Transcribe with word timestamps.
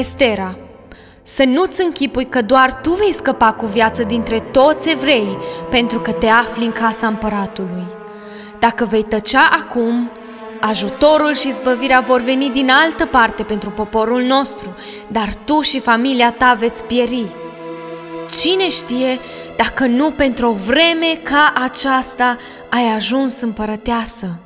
Estera, 0.00 0.56
să 1.22 1.44
nu-ți 1.44 1.82
închipui 1.82 2.24
că 2.24 2.42
doar 2.42 2.74
tu 2.74 2.90
vei 2.92 3.12
scăpa 3.12 3.52
cu 3.52 3.66
viață 3.66 4.02
dintre 4.02 4.40
toți 4.40 4.90
evreii, 4.90 5.38
pentru 5.70 6.00
că 6.00 6.12
te 6.12 6.26
afli 6.26 6.64
în 6.64 6.72
casa 6.72 7.06
împăratului. 7.06 7.86
Dacă 8.58 8.84
vei 8.84 9.02
tăcea 9.02 9.50
acum, 9.60 10.10
ajutorul 10.60 11.34
și 11.34 11.52
zbăvirea 11.52 12.00
vor 12.00 12.20
veni 12.20 12.50
din 12.50 12.70
altă 12.70 13.06
parte 13.06 13.42
pentru 13.42 13.70
poporul 13.70 14.22
nostru, 14.22 14.74
dar 15.08 15.34
tu 15.44 15.60
și 15.60 15.80
familia 15.80 16.32
ta 16.32 16.56
veți 16.58 16.84
pieri. 16.84 17.26
Cine 18.40 18.68
știe 18.68 19.18
dacă 19.56 19.86
nu 19.86 20.10
pentru 20.10 20.48
o 20.48 20.52
vreme 20.52 21.20
ca 21.22 21.52
aceasta 21.62 22.36
ai 22.70 22.94
ajuns 22.94 23.40
împărăteasă? 23.40 24.38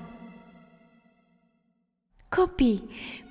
Copii, 2.36 2.82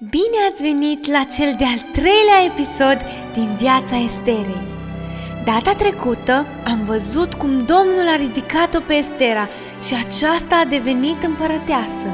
bine 0.09 0.37
ați 0.49 0.61
venit 0.61 1.11
la 1.11 1.23
cel 1.23 1.55
de-al 1.57 1.79
treilea 1.91 2.39
episod 2.45 2.97
din 3.33 3.55
viața 3.59 3.95
Esterei. 4.05 4.67
Data 5.45 5.73
trecută 5.73 6.45
am 6.65 6.83
văzut 6.85 7.33
cum 7.33 7.49
Domnul 7.49 8.07
a 8.07 8.15
ridicat-o 8.15 8.79
pe 8.79 8.93
Estera 8.93 9.47
și 9.85 9.93
aceasta 10.05 10.55
a 10.55 10.65
devenit 10.65 11.23
împărăteasă. 11.23 12.07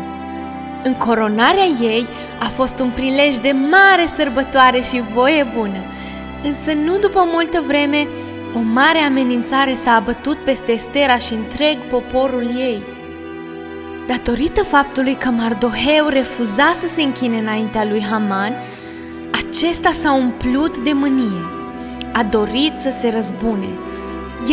Încoronarea 0.84 1.70
ei 1.82 2.06
a 2.40 2.48
fost 2.48 2.80
un 2.80 2.92
prilej 2.92 3.38
de 3.38 3.52
mare 3.52 4.10
sărbătoare 4.16 4.82
și 4.82 5.04
voie 5.14 5.48
bună, 5.58 5.84
însă 6.44 6.74
nu 6.74 6.98
după 6.98 7.24
multă 7.34 7.64
vreme, 7.68 8.08
o 8.56 8.60
mare 8.60 9.00
amenințare 9.00 9.76
s-a 9.84 9.92
abătut 9.92 10.38
peste 10.38 10.72
Estera 10.72 11.18
și 11.18 11.34
întreg 11.34 11.78
poporul 11.78 12.52
ei. 12.58 12.84
Datorită 14.10 14.64
faptului 14.64 15.16
că 15.16 15.30
Mardoheu 15.30 16.08
refuza 16.08 16.72
să 16.76 16.88
se 16.96 17.02
închine 17.02 17.38
înaintea 17.38 17.86
lui 17.86 18.06
Haman, 18.10 18.54
acesta 19.32 19.92
s-a 19.92 20.14
umplut 20.14 20.78
de 20.78 20.92
mânie. 20.94 21.46
A 22.14 22.24
dorit 22.24 22.74
să 22.78 22.96
se 23.00 23.10
răzbune. 23.10 23.68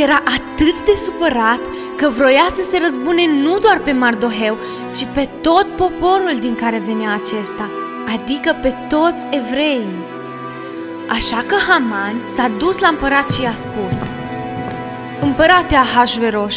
Era 0.03 0.23
atât 0.25 0.85
de 0.85 0.93
supărat 0.97 1.61
că 1.97 2.09
vroia 2.09 2.49
să 2.55 2.63
se 2.71 2.79
răzbune 2.83 3.27
nu 3.43 3.59
doar 3.59 3.79
pe 3.79 3.93
Mardoheu, 3.93 4.59
ci 4.97 5.07
pe 5.15 5.29
tot 5.41 5.67
poporul 5.77 6.37
din 6.41 6.55
care 6.55 6.83
venea 6.87 7.15
acesta, 7.15 7.71
adică 8.15 8.57
pe 8.63 8.75
toți 8.89 9.27
evreii. 9.31 10.05
Așa 11.09 11.45
că 11.47 11.55
Haman 11.69 12.23
s-a 12.27 12.51
dus 12.59 12.79
la 12.79 12.89
împărat 12.89 13.31
și 13.31 13.43
i-a 13.43 13.55
spus 13.55 13.99
Împărate 15.21 15.75
Ahasveros, 15.75 16.57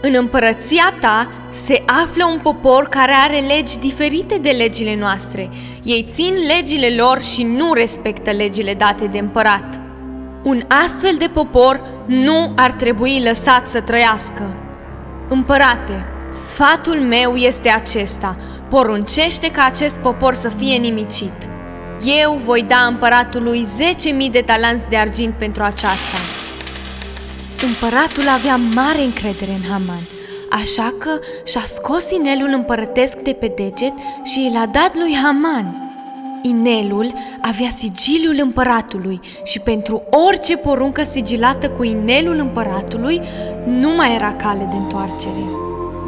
în 0.00 0.14
împărăția 0.14 0.94
ta 1.00 1.28
se 1.52 1.82
află 1.86 2.24
un 2.24 2.38
popor 2.38 2.88
care 2.88 3.12
are 3.12 3.38
legi 3.38 3.78
diferite 3.78 4.38
de 4.38 4.50
legile 4.50 4.96
noastre. 4.96 5.50
Ei 5.82 6.06
țin 6.12 6.34
legile 6.56 7.02
lor 7.02 7.22
și 7.22 7.42
nu 7.42 7.72
respectă 7.72 8.30
legile 8.30 8.74
date 8.74 9.06
de 9.06 9.18
împărat. 9.18 9.80
Un 10.42 10.62
astfel 10.84 11.14
de 11.18 11.30
popor 11.34 11.80
nu 12.06 12.52
ar 12.56 12.72
trebui 12.72 13.22
lăsat 13.22 13.68
să 13.68 13.80
trăiască. 13.80 14.56
Împărate, 15.28 16.06
sfatul 16.46 17.00
meu 17.00 17.34
este 17.34 17.68
acesta. 17.68 18.36
Poruncește 18.68 19.50
ca 19.50 19.64
acest 19.64 19.96
popor 19.96 20.34
să 20.34 20.48
fie 20.48 20.76
nimicit. 20.76 21.48
Eu 22.22 22.40
voi 22.44 22.62
da 22.62 22.86
împăratului 22.88 23.66
10.000 24.26 24.30
de 24.30 24.40
talanți 24.40 24.88
de 24.88 24.96
argint 24.96 25.34
pentru 25.34 25.62
aceasta. 25.62 26.18
Împăratul 27.66 28.28
avea 28.28 28.56
mare 28.74 29.02
încredere 29.02 29.50
în 29.50 29.70
Haman, 29.70 30.02
așa 30.60 30.94
că 30.98 31.10
și-a 31.44 31.64
scos 31.66 32.10
inelul 32.10 32.50
împărătesc 32.52 33.16
de 33.16 33.32
pe 33.32 33.52
deget 33.56 33.92
și 34.22 34.50
l-a 34.54 34.66
dat 34.66 34.96
lui 34.96 35.16
Haman. 35.22 35.76
Inelul 36.42 37.12
avea 37.40 37.68
sigiliul 37.76 38.38
împăratului 38.40 39.20
și 39.44 39.58
pentru 39.58 40.02
orice 40.28 40.56
poruncă 40.56 41.02
sigilată 41.02 41.70
cu 41.70 41.84
inelul 41.84 42.38
împăratului 42.38 43.20
nu 43.66 43.94
mai 43.94 44.14
era 44.14 44.34
cale 44.34 44.66
de 44.70 44.76
întoarcere. 44.76 45.44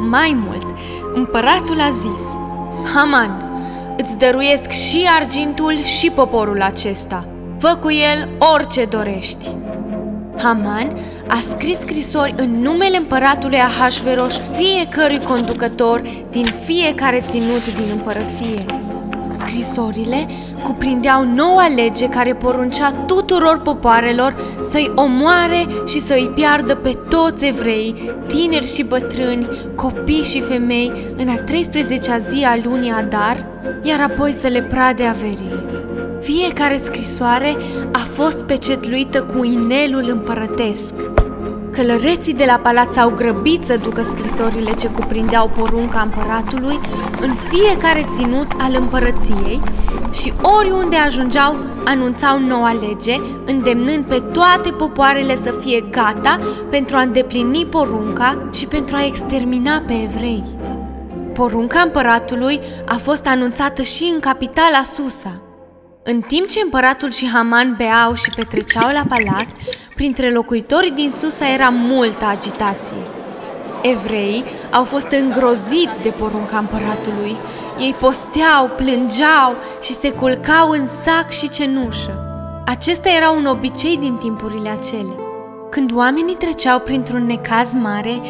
Mai 0.09 0.37
mult, 0.45 0.65
împăratul 1.13 1.79
a 1.79 1.89
zis, 1.89 2.39
Haman, 2.93 3.59
îți 3.97 4.17
dăruiesc 4.17 4.69
și 4.69 5.07
argintul 5.19 5.83
și 5.83 6.09
poporul 6.09 6.61
acesta. 6.61 7.27
Fă 7.59 7.77
cu 7.81 7.91
el 7.91 8.29
orice 8.53 8.85
dorești. 8.85 9.49
Haman 10.37 10.97
a 11.27 11.39
scris 11.49 11.79
scrisori 11.79 12.33
în 12.37 12.51
numele 12.51 12.97
împăratului 12.97 13.57
Ahasveros 13.57 14.39
fiecărui 14.51 15.19
conducător 15.19 16.01
din 16.31 16.45
fiecare 16.65 17.23
ținut 17.29 17.75
din 17.75 17.89
împărăție. 17.91 18.65
Scrisorile 19.31 20.25
cuprindeau 20.63 21.23
noua 21.23 21.67
lege 21.67 22.09
care 22.09 22.33
poruncea 22.33 22.91
tuturor 22.91 23.61
popoarelor 23.61 24.35
să-i 24.69 24.91
omoare 24.95 25.65
și 25.87 26.01
să-i 26.01 26.31
piardă 26.35 26.75
pe 26.75 26.97
toți 27.09 27.45
evrei, 27.45 28.11
tineri 28.27 28.73
și 28.73 28.83
bătrâni, 28.83 29.47
copii 29.75 30.23
și 30.23 30.41
femei, 30.41 30.91
în 31.17 31.27
a 31.27 31.43
13-a 31.43 32.17
zi 32.17 32.43
a 32.43 32.59
lunii 32.63 32.91
Adar, 32.91 33.45
iar 33.83 34.11
apoi 34.11 34.31
să 34.31 34.47
le 34.47 34.61
prade 34.61 35.03
averile. 35.03 35.84
Fiecare 36.25 36.77
scrisoare 36.77 37.55
a 37.91 37.99
fost 38.13 38.43
pecetluită 38.43 39.23
cu 39.23 39.43
inelul 39.43 40.09
împărătesc. 40.09 40.93
Călăreții 41.71 42.33
de 42.33 42.45
la 42.45 42.59
palat 42.63 42.97
au 42.97 43.09
grăbit 43.09 43.63
să 43.65 43.77
ducă 43.77 44.01
scrisorile 44.01 44.71
ce 44.71 44.87
cuprindeau 44.87 45.51
porunca 45.57 46.01
împăratului 46.01 46.79
în 47.21 47.33
fiecare 47.33 48.05
ținut 48.17 48.47
al 48.57 48.75
împărăției 48.79 49.59
și 50.13 50.33
oriunde 50.59 50.95
ajungeau 50.95 51.55
anunțau 51.85 52.39
noua 52.39 52.73
lege, 52.73 53.21
îndemnând 53.45 54.05
pe 54.05 54.23
toate 54.33 54.69
popoarele 54.69 55.35
să 55.35 55.53
fie 55.61 55.83
gata 55.91 56.39
pentru 56.69 56.95
a 56.95 57.01
îndeplini 57.01 57.65
porunca 57.65 58.49
și 58.53 58.65
pentru 58.65 58.95
a 58.95 59.05
extermina 59.05 59.83
pe 59.87 59.93
evrei. 60.03 60.43
Porunca 61.33 61.79
împăratului 61.79 62.59
a 62.85 62.95
fost 62.95 63.27
anunțată 63.27 63.81
și 63.81 64.11
în 64.13 64.19
capitala 64.19 64.83
Susa– 64.83 65.39
în 66.07 66.21
timp 66.21 66.47
ce 66.47 66.59
împăratul 66.63 67.11
și 67.11 67.29
Haman 67.29 67.75
beau 67.77 68.13
și 68.13 68.29
petreceau 68.35 68.89
la 68.91 69.01
palat, 69.07 69.45
printre 69.95 70.31
locuitorii 70.31 70.91
din 70.91 71.09
Susa 71.09 71.53
era 71.53 71.69
multă 71.69 72.25
agitație. 72.25 72.97
Evreii 73.81 74.43
au 74.71 74.83
fost 74.83 75.07
îngroziți 75.09 76.01
de 76.01 76.09
porunca 76.09 76.57
împăratului. 76.57 77.35
Ei 77.79 77.95
posteau, 77.99 78.69
plângeau 78.75 79.55
și 79.81 79.93
se 79.93 80.11
culcau 80.11 80.69
în 80.69 80.87
sac 81.03 81.31
și 81.31 81.49
cenușă. 81.49 82.19
Acesta 82.65 83.09
era 83.09 83.29
un 83.29 83.45
obicei 83.45 83.97
din 83.97 84.15
timpurile 84.15 84.69
acele. 84.69 85.15
Când 85.69 85.91
oamenii 85.95 86.35
treceau 86.35 86.79
printr-un 86.79 87.25
necaz 87.25 87.73
mare, 87.73 88.21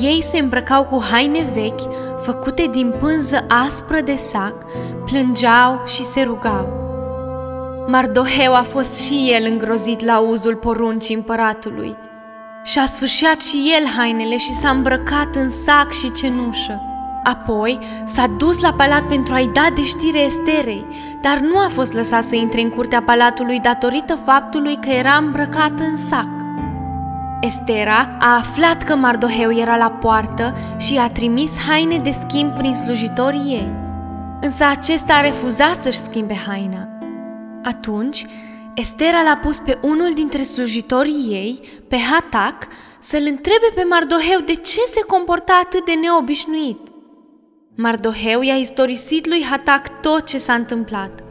ei 0.00 0.24
se 0.30 0.38
îmbrăcau 0.38 0.84
cu 0.84 1.02
haine 1.10 1.50
vechi, 1.54 1.92
făcute 2.22 2.68
din 2.72 2.94
pânză 3.00 3.46
aspră 3.48 4.00
de 4.00 4.18
sac, 4.30 4.54
plângeau 5.04 5.82
și 5.86 6.04
se 6.04 6.22
rugau. 6.22 6.85
Mardoheu 7.88 8.54
a 8.54 8.62
fost 8.62 9.02
și 9.02 9.30
el 9.32 9.46
îngrozit 9.50 10.04
la 10.04 10.18
uzul 10.18 10.54
poruncii 10.54 11.14
împăratului. 11.14 11.96
Și-a 12.64 12.86
sfârșit 12.86 13.40
și 13.40 13.72
el 13.78 13.88
hainele 13.96 14.36
și 14.36 14.52
s-a 14.52 14.70
îmbrăcat 14.70 15.34
în 15.34 15.50
sac 15.64 15.92
și 15.92 16.12
cenușă. 16.12 16.80
Apoi 17.24 17.78
s-a 18.06 18.26
dus 18.26 18.60
la 18.60 18.72
palat 18.72 19.02
pentru 19.06 19.34
a-i 19.34 19.50
da 19.52 19.66
de 19.74 19.84
știre 19.84 20.18
Esterei, 20.18 20.86
dar 21.20 21.38
nu 21.38 21.58
a 21.58 21.68
fost 21.68 21.92
lăsat 21.92 22.24
să 22.24 22.34
intre 22.34 22.60
în 22.60 22.70
curtea 22.70 23.02
palatului 23.02 23.60
datorită 23.60 24.14
faptului 24.14 24.76
că 24.76 24.88
era 24.88 25.14
îmbrăcat 25.14 25.78
în 25.78 25.96
sac. 25.96 26.28
Estera 27.40 28.16
a 28.18 28.36
aflat 28.36 28.82
că 28.82 28.96
Mardoheu 28.96 29.52
era 29.52 29.76
la 29.76 29.90
poartă 29.90 30.54
și 30.76 30.96
a 30.96 31.08
trimis 31.08 31.50
haine 31.68 31.98
de 31.98 32.14
schimb 32.26 32.52
prin 32.52 32.74
slujitorii 32.74 33.50
ei. 33.50 33.72
Însă 34.40 34.64
acesta 34.70 35.14
a 35.14 35.20
refuzat 35.20 35.76
să-și 35.80 35.98
schimbe 35.98 36.34
haina. 36.46 36.95
Atunci, 37.66 38.26
Estera 38.74 39.22
l-a 39.22 39.36
pus 39.36 39.58
pe 39.58 39.78
unul 39.82 40.12
dintre 40.14 40.42
slujitorii 40.42 41.28
ei, 41.30 41.60
pe 41.88 41.96
Hatac, 41.96 42.66
să-l 43.00 43.26
întrebe 43.26 43.70
pe 43.74 43.82
Mardoheu 43.82 44.40
de 44.46 44.54
ce 44.54 44.80
se 44.86 45.00
comporta 45.06 45.60
atât 45.64 45.84
de 45.84 45.92
neobișnuit. 45.92 46.78
Mardoheu 47.76 48.42
i-a 48.42 48.54
istorisit 48.54 49.26
lui 49.26 49.44
Hatac 49.44 50.00
tot 50.00 50.26
ce 50.26 50.38
s-a 50.38 50.52
întâmplat. 50.52 51.24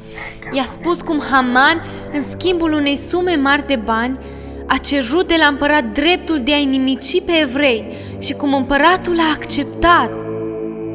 I-a 0.51 0.63
spus 0.63 1.01
cum 1.01 1.19
Haman, 1.31 1.81
în 2.13 2.23
schimbul 2.29 2.73
unei 2.73 2.97
sume 2.97 3.35
mari 3.35 3.67
de 3.67 3.75
bani, 3.75 4.19
a 4.67 4.77
cerut 4.77 5.27
de 5.27 5.35
la 5.39 5.45
împărat 5.47 5.85
dreptul 5.93 6.39
de 6.39 6.53
a-i 6.53 6.65
nimici 6.65 7.21
pe 7.21 7.31
evrei 7.41 7.93
și 8.19 8.33
cum 8.33 8.53
împăratul 8.53 9.19
a 9.19 9.31
acceptat. 9.33 10.24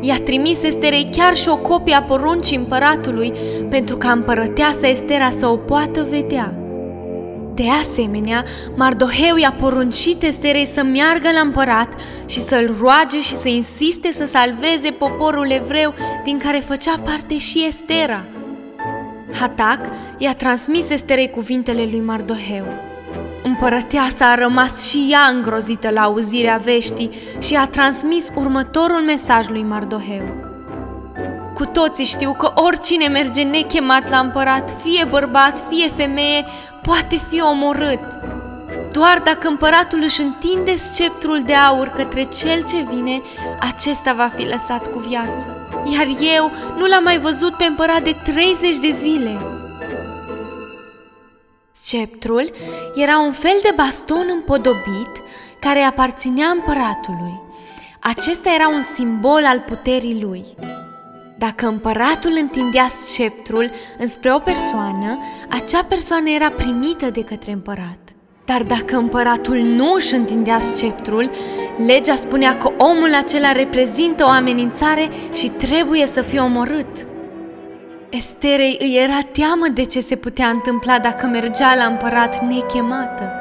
I-a 0.00 0.19
trimis 0.25 0.62
Esterei 0.62 1.08
chiar 1.11 1.37
și 1.37 1.49
o 1.49 1.56
copie 1.56 1.94
a 1.94 2.02
poruncii 2.02 2.56
împăratului 2.56 3.32
pentru 3.70 3.97
ca 3.97 4.11
împărăteasa 4.11 4.88
Estera 4.88 5.31
să 5.31 5.47
o 5.47 5.56
poată 5.56 6.06
vedea. 6.11 6.55
De 7.55 7.69
asemenea, 7.69 8.44
Mardoheu 8.76 9.37
i-a 9.37 9.52
poruncit 9.58 10.23
Esterei 10.23 10.67
să 10.67 10.82
meargă 10.82 11.31
la 11.35 11.41
împărat 11.41 11.94
și 12.26 12.41
să-l 12.41 12.76
roage 12.81 13.20
și 13.20 13.37
să 13.37 13.49
insiste 13.49 14.12
să 14.12 14.26
salveze 14.26 14.91
poporul 14.91 15.50
evreu 15.50 15.94
din 16.25 16.38
care 16.38 16.58
făcea 16.58 17.00
parte 17.05 17.38
și 17.38 17.67
Estera. 17.67 18.25
Hatac 19.41 19.81
i-a 20.19 20.35
transmis 20.35 20.91
Esterei 20.91 21.31
cuvintele 21.31 21.88
lui 21.91 22.00
Mardoheu. 22.00 22.89
Împărăteasa 23.42 24.31
a 24.31 24.34
rămas 24.34 24.88
și 24.88 25.08
ea 25.10 25.20
îngrozită 25.20 25.90
la 25.90 26.00
auzirea 26.00 26.60
veștii 26.64 27.10
și 27.38 27.54
a 27.54 27.66
transmis 27.66 28.28
următorul 28.34 29.00
mesaj 29.00 29.48
lui 29.48 29.62
Mardoheu. 29.62 30.48
Cu 31.54 31.64
toții 31.64 32.04
știu 32.04 32.32
că 32.32 32.52
oricine 32.54 33.06
merge 33.06 33.42
nechemat 33.42 34.10
la 34.10 34.19
împărat, 34.19 34.76
fie 34.82 35.06
bărbat, 35.08 35.62
fie 35.69 35.88
femeie, 35.96 36.44
poate 36.82 37.20
fi 37.28 37.40
omorât. 37.40 38.00
Doar 38.92 39.20
dacă 39.25 39.48
împăratul 39.48 40.00
își 40.02 40.20
întinde 40.20 40.76
sceptrul 40.76 41.43
de 41.46 41.54
aur 41.54 41.88
către 41.88 42.22
cel 42.22 42.64
ce 42.69 42.86
vine, 42.90 43.22
acesta 43.60 44.12
va 44.12 44.31
fi 44.36 44.46
lăsat 44.46 44.86
cu 44.86 44.98
viață. 44.98 45.69
Iar 45.93 46.06
eu 46.36 46.50
nu 46.78 46.86
l-am 46.86 47.02
mai 47.02 47.19
văzut 47.19 47.56
pe 47.56 47.64
împărat 47.64 48.02
de 48.02 48.16
30 48.25 48.76
de 48.76 48.90
zile. 48.90 49.59
Sceptrul 51.90 52.50
era 52.94 53.19
un 53.19 53.32
fel 53.32 53.58
de 53.62 53.72
baston 53.76 54.26
împodobit 54.32 55.10
care 55.58 55.78
aparținea 55.78 56.46
împăratului. 56.48 57.40
Acesta 58.00 58.50
era 58.54 58.69
un 58.69 58.82
simbol 58.82 59.44
al 59.44 59.60
puterii 59.60 60.20
lui. 60.22 60.44
Dacă 61.38 61.66
împăratul 61.66 62.37
întindea 62.40 62.88
sceptrul 62.88 63.70
înspre 63.98 64.34
o 64.34 64.38
persoană, 64.38 65.19
acea 65.48 65.84
persoană 65.88 66.31
era 66.31 66.50
primită 66.50 67.10
de 67.10 67.22
către 67.22 67.52
împărat. 67.52 67.98
Dar 68.44 68.62
dacă 68.62 68.96
împăratul 68.96 69.56
nu 69.56 69.93
își 69.93 70.14
întindea 70.14 70.60
sceptrul, 70.60 71.31
legea 71.86 72.16
spunea 72.16 72.58
că 72.58 72.72
omul 72.78 73.14
acela 73.14 73.52
reprezintă 73.52 74.25
o 74.25 74.28
amenințare 74.28 75.08
și 75.32 75.48
trebuie 75.48 76.06
să 76.06 76.22
fie 76.22 76.40
omorât. 76.40 77.08
Esterei 78.10 78.76
îi 78.80 78.96
era 79.02 79.20
teamă 79.32 79.66
de 79.74 79.84
ce 79.84 80.00
se 80.00 80.16
putea 80.16 80.46
întâmpla 80.46 80.98
dacă 80.98 81.26
mergea 81.26 81.74
la 81.74 81.84
împărat 81.84 82.46
nechemată. 82.46 83.32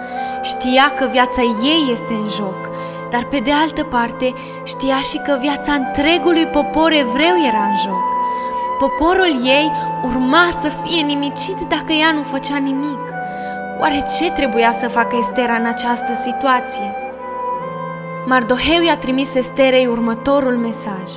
Știa 0.42 0.94
că 0.98 1.08
viața 1.12 1.42
ei 1.42 1.90
este 1.92 2.14
în 2.14 2.28
joc, 2.28 2.70
dar 3.12 3.24
pe 3.24 3.40
de 3.40 3.52
altă 3.52 3.84
parte 3.84 4.34
știa 4.64 4.96
și 4.96 5.18
că 5.18 5.38
viața 5.42 5.74
întregului 5.74 6.46
popor 6.46 6.92
evreu 6.92 7.36
era 7.48 7.64
în 7.70 7.78
joc. 7.84 8.04
Poporul 8.80 9.46
ei 9.46 9.72
urma 10.04 10.50
să 10.62 10.72
fie 10.84 11.02
nimicit 11.02 11.58
dacă 11.70 11.92
ea 11.94 12.12
nu 12.12 12.22
făcea 12.22 12.58
nimic. 12.58 13.00
Oare 13.80 14.04
ce 14.18 14.32
trebuia 14.32 14.72
să 14.72 14.88
facă 14.88 15.18
Estera 15.20 15.54
în 15.56 15.66
această 15.66 16.14
situație? 16.16 16.96
Mardoheu 18.26 18.82
i-a 18.82 18.98
trimis 18.98 19.36
Esterei 19.36 19.88
următorul 19.88 20.58
mesaj. 20.58 21.10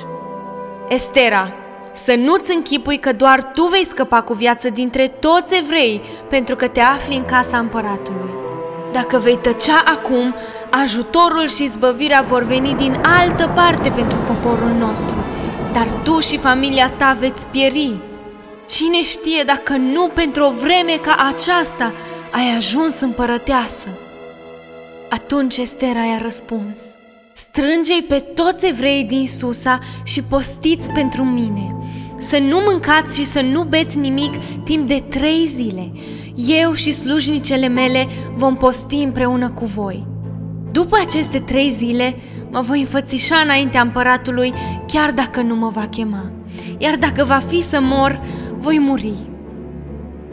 Estera, 0.87 1.53
să 1.93 2.15
nu-ți 2.17 2.55
închipui 2.55 2.97
că 2.97 3.11
doar 3.11 3.43
tu 3.43 3.63
vei 3.63 3.85
scăpa 3.85 4.21
cu 4.21 4.33
viață 4.33 4.69
dintre 4.69 5.07
toți 5.07 5.55
evrei 5.55 6.01
pentru 6.29 6.55
că 6.55 6.67
te 6.67 6.79
afli 6.79 7.15
în 7.15 7.25
casa 7.25 7.57
împăratului. 7.57 8.29
Dacă 8.91 9.17
vei 9.17 9.37
tăcea 9.37 9.83
acum, 9.85 10.35
ajutorul 10.83 11.47
și 11.47 11.67
zbăvirea 11.67 12.21
vor 12.21 12.43
veni 12.43 12.73
din 12.73 13.01
altă 13.19 13.51
parte 13.55 13.89
pentru 13.89 14.17
poporul 14.17 14.71
nostru, 14.79 15.15
dar 15.73 15.91
tu 16.03 16.19
și 16.19 16.37
familia 16.37 16.89
ta 16.89 17.17
veți 17.19 17.45
pieri. 17.45 17.97
Cine 18.69 19.01
știe 19.01 19.43
dacă 19.45 19.75
nu 19.75 20.07
pentru 20.07 20.43
o 20.43 20.49
vreme 20.49 20.99
ca 21.01 21.15
aceasta 21.33 21.93
ai 22.31 22.55
ajuns 22.57 22.99
împărăteasă? 22.99 23.87
Atunci 25.09 25.57
Estera 25.57 26.03
i-a 26.03 26.19
răspuns, 26.21 26.75
strângei 27.33 28.03
pe 28.07 28.19
toți 28.19 28.65
evreii 28.65 29.03
din 29.03 29.27
Susa 29.27 29.77
și 30.03 30.23
postiți 30.23 30.89
pentru 30.89 31.23
mine, 31.23 31.75
să 32.27 32.37
nu 32.37 32.59
mâncați 32.69 33.17
și 33.17 33.25
să 33.25 33.41
nu 33.41 33.63
beți 33.63 33.97
nimic 33.97 34.33
timp 34.63 34.87
de 34.87 35.03
trei 35.09 35.51
zile. 35.55 35.91
Eu 36.35 36.73
și 36.73 36.93
slujnicele 36.93 37.67
mele 37.67 38.07
vom 38.35 38.55
posti 38.55 38.95
împreună 38.95 39.49
cu 39.49 39.65
voi. 39.65 40.07
După 40.71 40.97
aceste 41.05 41.39
trei 41.39 41.75
zile, 41.77 42.15
mă 42.51 42.61
voi 42.61 42.79
înfățișa 42.79 43.35
înaintea 43.35 43.81
împăratului, 43.81 44.53
chiar 44.87 45.11
dacă 45.11 45.41
nu 45.41 45.55
mă 45.55 45.69
va 45.69 45.87
chema. 45.89 46.31
Iar 46.77 46.95
dacă 46.95 47.23
va 47.23 47.41
fi 47.47 47.63
să 47.63 47.79
mor, 47.81 48.21
voi 48.57 48.79
muri. 48.79 49.13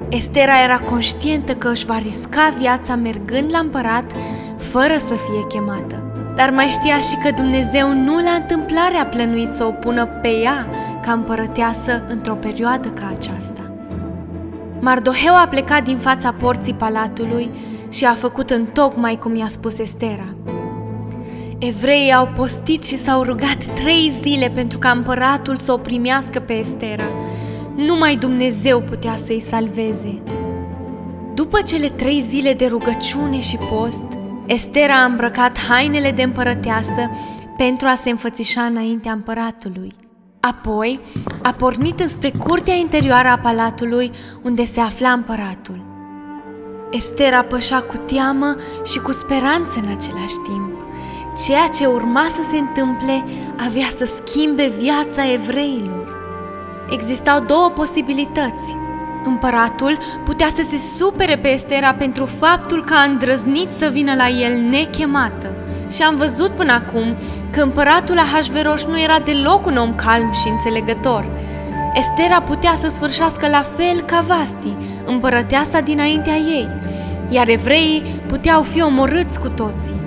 Estera 0.09 0.63
era 0.63 0.79
conștientă 0.79 1.55
că 1.55 1.69
își 1.69 1.87
va 1.87 1.99
risca 1.99 2.55
viața 2.59 2.97
mergând 2.97 3.51
la 3.53 3.59
împărat 3.59 4.13
fără 4.57 4.95
să 4.99 5.15
fie 5.15 5.47
chemată. 5.49 6.10
Dar 6.41 6.51
mai 6.51 6.67
știa 6.67 7.01
și 7.01 7.17
că 7.17 7.31
Dumnezeu 7.31 7.95
nu 7.95 8.21
la 8.21 8.31
întâmplare 8.31 8.97
a 8.97 9.07
plănuit 9.07 9.53
să 9.53 9.65
o 9.65 9.71
pună 9.71 10.07
pe 10.07 10.29
ea 10.29 10.67
ca 11.03 11.13
împărăteasă 11.13 12.05
într-o 12.09 12.35
perioadă 12.35 12.89
ca 12.89 13.13
aceasta. 13.15 13.73
Mardoheu 14.81 15.35
a 15.35 15.47
plecat 15.51 15.85
din 15.85 15.97
fața 15.97 16.33
porții 16.33 16.75
palatului 16.75 17.51
și 17.89 18.05
a 18.05 18.13
făcut 18.13 18.51
în 18.51 18.65
tocmai 18.65 19.19
cum 19.19 19.37
i-a 19.37 19.49
spus 19.49 19.79
Estera. 19.79 20.35
Evreii 21.59 22.13
au 22.13 22.29
postit 22.37 22.85
și 22.85 22.97
s-au 22.97 23.23
rugat 23.23 23.65
trei 23.65 24.13
zile 24.21 24.51
pentru 24.55 24.79
ca 24.79 24.91
împăratul 24.91 25.57
să 25.57 25.73
o 25.73 25.77
primească 25.77 26.39
pe 26.39 26.53
Estera. 26.53 27.09
Numai 27.75 28.17
Dumnezeu 28.17 28.81
putea 28.81 29.17
să-i 29.25 29.41
salveze. 29.41 30.23
După 31.35 31.59
cele 31.61 31.89
trei 31.89 32.25
zile 32.29 32.53
de 32.53 32.67
rugăciune 32.67 33.41
și 33.41 33.57
post, 33.57 34.07
Estera 34.53 34.95
a 34.95 35.05
îmbrăcat 35.05 35.59
hainele 35.59 36.11
de 36.11 36.23
împărăteasă 36.23 37.11
pentru 37.57 37.87
a 37.87 37.95
se 37.95 38.11
înfățișa 38.11 38.63
înaintea 38.63 39.13
împăratului. 39.13 39.93
Apoi 40.41 41.01
a 41.43 41.51
pornit 41.51 42.01
înspre 42.01 42.31
curtea 42.31 42.75
interioară 42.75 43.29
a 43.29 43.39
palatului 43.39 44.11
unde 44.43 44.65
se 44.65 44.81
afla 44.81 45.11
împăratul. 45.11 45.85
Estera 46.91 47.43
pășa 47.43 47.81
cu 47.81 47.97
teamă 47.97 48.55
și 48.85 48.99
cu 48.99 49.13
speranță 49.13 49.79
în 49.83 49.89
același 49.89 50.39
timp. 50.45 50.85
Ceea 51.45 51.69
ce 51.69 51.87
urma 51.87 52.27
să 52.35 52.41
se 52.51 52.59
întâmple 52.59 53.25
avea 53.67 53.89
să 53.97 54.05
schimbe 54.05 54.73
viața 54.79 55.33
evreilor. 55.33 56.17
Existau 56.89 57.41
două 57.41 57.69
posibilități. 57.69 58.80
Împăratul 59.25 59.99
putea 60.25 60.49
să 60.55 60.63
se 60.63 60.79
supere 60.97 61.37
pe 61.37 61.49
Estera 61.49 61.95
pentru 61.95 62.25
faptul 62.25 62.85
că 62.85 62.95
a 62.95 63.03
îndrăznit 63.11 63.71
să 63.71 63.89
vină 63.93 64.15
la 64.15 64.29
el 64.29 64.61
nechemată 64.61 65.57
și 65.91 66.03
am 66.03 66.17
văzut 66.17 66.51
până 66.51 66.73
acum 66.73 67.17
că 67.51 67.61
împăratul 67.61 68.19
Ahasveros 68.19 68.85
nu 68.85 69.01
era 69.01 69.19
deloc 69.19 69.67
un 69.67 69.77
om 69.77 69.95
calm 69.95 70.33
și 70.33 70.49
înțelegător. 70.49 71.29
Estera 71.95 72.43
putea 72.43 72.75
să 72.81 72.89
sfârșească 72.89 73.49
la 73.49 73.65
fel 73.77 74.01
ca 74.01 74.25
Vasti, 74.27 74.77
împărăteasa 75.05 75.81
dinaintea 75.81 76.37
ei, 76.37 76.69
iar 77.29 77.49
evreii 77.49 78.23
puteau 78.27 78.63
fi 78.63 78.83
omorâți 78.83 79.41
cu 79.41 79.49
toții. 79.49 80.01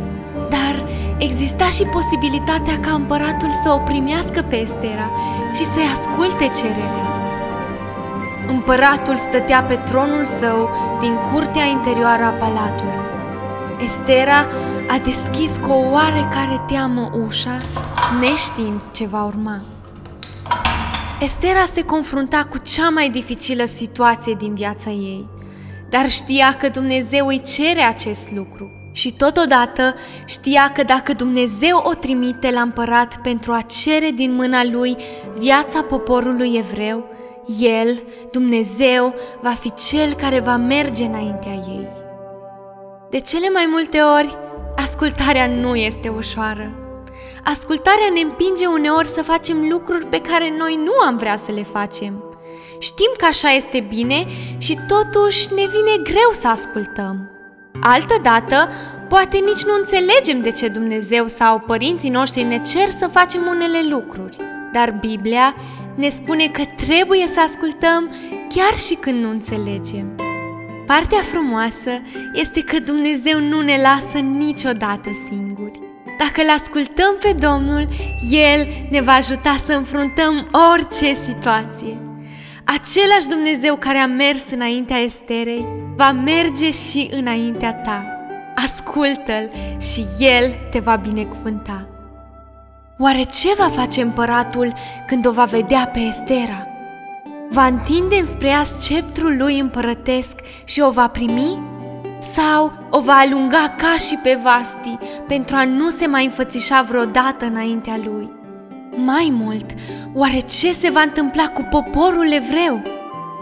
Dar 0.49 0.85
exista 1.17 1.65
și 1.65 1.83
posibilitatea 1.83 2.79
ca 2.79 2.93
împăratul 2.93 3.49
să 3.63 3.69
o 3.69 3.77
primească 3.77 4.41
pe 4.49 4.55
Estera 4.55 5.11
și 5.53 5.65
să-i 5.65 5.91
asculte 5.97 6.49
cererea. 6.61 7.12
Împăratul 8.47 9.15
stătea 9.15 9.63
pe 9.63 9.75
tronul 9.75 10.25
său 10.25 10.69
din 10.99 11.15
curtea 11.31 11.63
interioară 11.63 12.23
a 12.23 12.29
palatului. 12.29 13.01
Estera 13.83 14.47
a 14.87 14.97
deschis 14.97 15.57
cu 15.57 15.69
o 15.69 15.89
oarecare 15.91 16.63
teamă 16.67 17.09
ușa, 17.25 17.57
neștiind 18.19 18.81
ce 18.91 19.05
va 19.05 19.23
urma. 19.23 19.61
Estera 21.19 21.65
se 21.71 21.83
confrunta 21.83 22.47
cu 22.49 22.57
cea 22.57 22.89
mai 22.89 23.09
dificilă 23.09 23.65
situație 23.65 24.33
din 24.33 24.53
viața 24.53 24.89
ei, 24.89 25.29
dar 25.89 26.09
știa 26.09 26.53
că 26.53 26.69
Dumnezeu 26.69 27.27
îi 27.27 27.41
cere 27.41 27.81
acest 27.81 28.31
lucru 28.31 28.71
și 28.91 29.11
totodată 29.11 29.95
știa 30.25 30.71
că 30.73 30.83
dacă 30.83 31.13
Dumnezeu 31.13 31.77
o 31.83 31.93
trimite 31.93 32.51
la 32.51 32.61
împărat 32.61 33.17
pentru 33.21 33.51
a 33.51 33.61
cere 33.61 34.11
din 34.15 34.33
mâna 34.33 34.63
lui 34.63 34.95
viața 35.37 35.81
poporului 35.81 36.55
evreu, 36.57 37.05
el, 37.59 38.03
Dumnezeu, 38.31 39.13
va 39.41 39.49
fi 39.49 39.73
cel 39.73 40.13
care 40.13 40.39
va 40.39 40.55
merge 40.55 41.03
înaintea 41.03 41.53
ei. 41.53 41.87
De 43.09 43.19
cele 43.19 43.49
mai 43.49 43.67
multe 43.69 43.99
ori, 43.99 44.37
ascultarea 44.75 45.47
nu 45.47 45.75
este 45.75 46.09
ușoară. 46.09 46.71
Ascultarea 47.43 48.09
ne 48.13 48.19
împinge 48.19 48.65
uneori 48.65 49.07
să 49.07 49.21
facem 49.21 49.67
lucruri 49.69 50.05
pe 50.05 50.19
care 50.19 50.53
noi 50.57 50.79
nu 50.85 50.91
am 51.05 51.17
vrea 51.17 51.37
să 51.43 51.51
le 51.51 51.63
facem. 51.63 52.23
Știm 52.79 53.11
că 53.17 53.25
așa 53.25 53.49
este 53.49 53.85
bine 53.89 54.25
și 54.57 54.77
totuși 54.87 55.53
ne 55.53 55.65
vine 55.67 56.03
greu 56.03 56.31
să 56.31 56.47
ascultăm. 56.47 57.29
Altădată, 57.81 58.69
poate 59.09 59.37
nici 59.37 59.63
nu 59.63 59.73
înțelegem 59.79 60.41
de 60.41 60.51
ce 60.51 60.67
Dumnezeu 60.67 61.27
sau 61.27 61.59
părinții 61.59 62.09
noștri 62.09 62.43
ne 62.43 62.59
cer 62.59 62.89
să 62.89 63.07
facem 63.07 63.41
unele 63.49 63.79
lucruri. 63.89 64.37
Dar 64.73 64.91
Biblia 64.99 65.55
ne 65.95 66.09
spune 66.09 66.47
că 66.47 66.61
trebuie 66.75 67.27
să 67.33 67.39
ascultăm 67.39 68.09
chiar 68.49 68.77
și 68.87 68.93
când 68.93 69.23
nu 69.23 69.29
înțelegem. 69.29 70.15
Partea 70.85 71.21
frumoasă 71.21 71.91
este 72.33 72.61
că 72.61 72.79
Dumnezeu 72.79 73.39
nu 73.39 73.61
ne 73.61 73.81
lasă 73.81 74.17
niciodată 74.17 75.09
singuri. 75.25 75.79
Dacă 76.17 76.41
îl 76.41 76.49
ascultăm 76.49 77.15
pe 77.19 77.35
Domnul, 77.39 77.87
El 78.29 78.67
ne 78.89 79.01
va 79.01 79.11
ajuta 79.11 79.55
să 79.65 79.73
înfruntăm 79.73 80.49
orice 80.73 81.15
situație. 81.27 81.97
același 82.63 83.27
Dumnezeu 83.29 83.75
care 83.75 83.97
a 83.97 84.07
mers 84.07 84.51
înaintea 84.51 84.97
Esterei, 84.97 85.65
va 85.95 86.11
merge 86.11 86.71
și 86.71 87.09
înaintea 87.11 87.73
ta. 87.73 88.05
Ascultă-l 88.55 89.51
și 89.79 90.05
el 90.19 90.53
te 90.71 90.79
va 90.79 90.95
binecuvânta. 90.95 91.92
Oare 92.97 93.23
ce 93.23 93.53
va 93.57 93.69
face 93.69 94.01
împăratul 94.01 94.73
când 95.07 95.25
o 95.25 95.31
va 95.31 95.43
vedea 95.43 95.89
pe 95.93 95.99
Estera? 95.99 96.67
Va 97.49 97.65
întinde 97.65 98.15
înspre 98.15 98.47
ea 98.47 98.63
sceptrul 98.63 99.37
lui 99.37 99.59
împărătesc 99.59 100.35
și 100.63 100.81
o 100.81 100.89
va 100.89 101.07
primi? 101.07 101.59
Sau 102.35 102.71
o 102.89 102.99
va 102.99 103.13
alunga 103.13 103.75
ca 103.77 103.97
și 104.07 104.19
pe 104.23 104.39
Vasti 104.43 104.97
pentru 105.27 105.55
a 105.55 105.65
nu 105.65 105.89
se 105.89 106.07
mai 106.07 106.25
înfățișa 106.25 106.81
vreodată 106.81 107.45
înaintea 107.45 107.99
lui? 108.03 108.31
Mai 108.95 109.29
mult, 109.31 109.65
oare 110.13 110.39
ce 110.39 110.73
se 110.73 110.89
va 110.89 111.01
întâmpla 111.01 111.47
cu 111.47 111.67
poporul 111.69 112.31
evreu? 112.31 112.81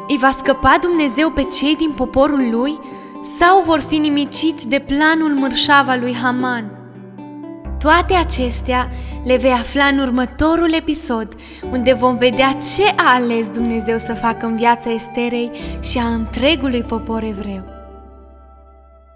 Îi 0.08 0.18
va 0.18 0.36
scăpa 0.38 0.78
Dumnezeu 0.82 1.32
pe 1.32 1.44
cei 1.44 1.76
din 1.76 1.92
poporul 1.96 2.50
lui 2.52 2.80
sau 3.40 3.62
vor 3.66 3.80
fi 3.80 3.98
nimiciți 3.98 4.68
de 4.68 4.80
planul 4.80 5.34
mărșav 5.34 5.88
al 5.88 6.00
lui 6.00 6.16
Haman? 6.16 6.81
Toate 7.82 8.14
acestea 8.14 8.90
le 9.24 9.38
vei 9.38 9.52
afla 9.52 9.86
în 9.86 10.00
următorul 10.00 10.74
episod, 10.74 11.36
unde 11.72 11.94
vom 11.94 12.18
vedea 12.18 12.58
ce 12.76 12.84
a 12.96 13.14
ales 13.14 13.50
Dumnezeu 13.50 13.98
să 13.98 14.14
facă 14.14 14.46
în 14.46 14.56
viața 14.56 14.92
Esterei 14.92 15.52
și 15.82 15.98
a 15.98 16.14
întregului 16.14 16.84
popor 16.84 17.24
evreu. 17.24 17.64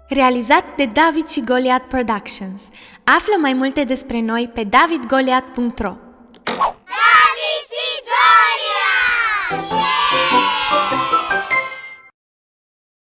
Realizat 0.08 0.64
de 0.76 0.84
David 0.92 1.28
și 1.28 1.44
Goliath 1.44 1.84
Productions. 1.88 2.62
Află 3.04 3.34
mai 3.40 3.52
multe 3.52 3.84
despre 3.84 4.20
noi 4.20 4.50
pe 4.54 4.62
davidgoliath.ro 4.62 6.05